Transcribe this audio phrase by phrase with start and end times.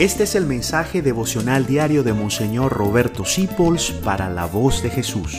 [0.00, 5.36] Este es el mensaje devocional diario de Monseñor Roberto Sipols para la voz de Jesús.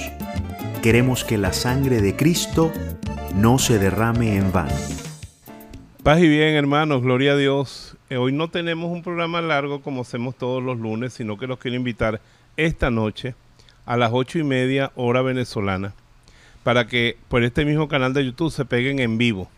[0.83, 2.71] Queremos que la sangre de Cristo
[3.33, 4.75] no se derrame en vano.
[6.03, 7.97] Paz y bien, hermanos, gloria a Dios.
[8.11, 11.57] Eh, hoy no tenemos un programa largo como hacemos todos los lunes, sino que los
[11.57, 12.21] quiero invitar
[12.55, 13.33] esta noche
[13.87, 15.95] a las ocho y media hora venezolana
[16.61, 19.49] para que por este mismo canal de YouTube se peguen en vivo.